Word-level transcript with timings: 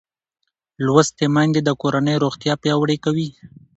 لوستې 0.85 1.25
میندې 1.35 1.61
د 1.63 1.69
کورنۍ 1.81 2.15
روغتیا 2.23 2.53
پیاوړې 2.63 2.97
کوي 3.05 3.29